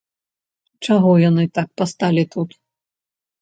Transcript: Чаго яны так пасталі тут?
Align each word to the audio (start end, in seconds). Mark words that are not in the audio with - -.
Чаго 0.87 1.11
яны 1.29 1.45
так 1.59 1.69
пасталі 1.83 2.23
тут? 2.33 2.49